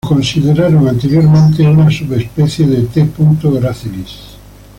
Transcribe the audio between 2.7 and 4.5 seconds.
T. gracilis.